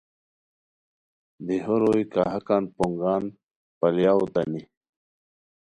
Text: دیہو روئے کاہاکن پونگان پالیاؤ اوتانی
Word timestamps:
دیہو 1.45 1.75
روئے 1.81 2.03
کاہاکن 2.13 2.63
پونگان 2.75 3.23
پالیاؤ 3.79 4.17
اوتانی 4.21 4.61